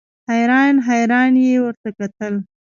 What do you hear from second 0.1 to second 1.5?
حیران حیران